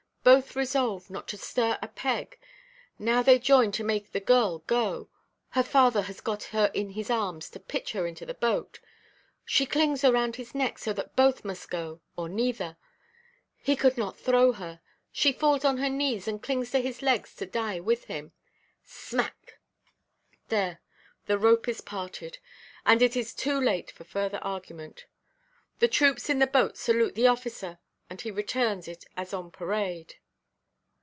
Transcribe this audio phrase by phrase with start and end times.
[0.23, 2.37] Both resolved not to stir a peg;
[2.99, 5.09] now they join to make the girl go.
[5.49, 8.79] Her father has got her in his arms to pitch her into the boat;
[9.45, 12.77] she clings around his neck so that both must go, or neither.
[13.57, 14.79] He could not throw her;
[15.11, 18.31] she falls on her knees, and clings to his legs to die with him.
[18.83, 20.81] Smack—there,
[21.25, 22.37] the rope is parted,
[22.85, 25.07] and it is too late for further argument.
[25.79, 30.15] The troops in the boat salute the officer, and he returns it as on parade."